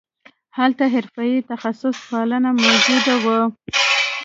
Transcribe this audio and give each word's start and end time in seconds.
هلته 0.57 0.83
حرفوي 0.93 1.35
تخصص 1.51 1.97
پالنه 2.09 2.51
موجود 2.61 3.05
وو 3.23 3.39